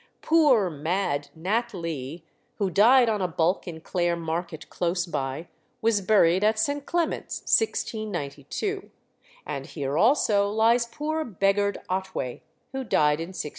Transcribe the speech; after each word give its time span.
Poor 0.23 0.71
mad 0.71 1.29
Nat 1.35 1.75
Lee, 1.75 2.25
who 2.55 2.71
died 2.71 3.07
on 3.07 3.21
a 3.21 3.27
bulk 3.27 3.67
in 3.67 3.79
Clare 3.79 4.15
Market 4.15 4.67
close 4.67 5.05
by, 5.05 5.47
was 5.79 6.01
buried 6.01 6.43
at 6.43 6.57
St. 6.57 6.87
Clement's, 6.87 7.41
1692; 7.41 8.89
and 9.45 9.67
here 9.67 9.99
also 9.99 10.49
lies 10.49 10.87
poor 10.87 11.23
beggared 11.23 11.77
Otway, 11.87 12.41
who 12.71 12.83
died 12.83 13.19
in 13.21 13.27
1685. 13.27 13.49